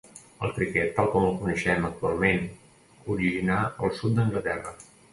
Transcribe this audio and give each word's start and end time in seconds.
El 0.45 0.53
criquet 0.53 0.89
tal 0.99 1.09
com 1.15 1.27
el 1.27 1.35
coneixem 1.43 1.87
actualment 1.91 2.43
originà 3.19 3.63
al 3.71 3.97
sud 4.03 4.21
d'Anglaterra. 4.21 4.79